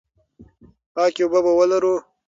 پاکې 0.93 1.21
اوبه 1.23 1.39
به 1.45 1.51
ولرو. 1.59 1.95